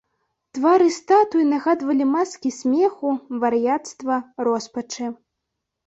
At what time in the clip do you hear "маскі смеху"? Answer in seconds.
2.15-3.09